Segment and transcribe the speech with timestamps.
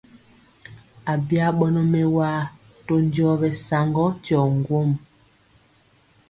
[1.11, 2.39] Abya ɓɔnɔ mɛwaa
[2.85, 4.89] to njɔɔ ɓɛsaŋgɔ tyɔ ŋgom.